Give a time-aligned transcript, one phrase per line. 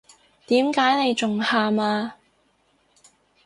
[0.47, 2.15] 點解你仲喊呀？